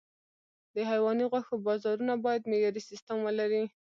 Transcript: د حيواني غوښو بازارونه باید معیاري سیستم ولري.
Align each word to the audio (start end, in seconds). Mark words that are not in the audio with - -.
د 0.73 0.75
حيواني 0.89 1.25
غوښو 1.31 1.55
بازارونه 1.67 2.13
باید 2.25 2.47
معیاري 2.51 2.81
سیستم 2.89 3.17
ولري. 3.23 3.63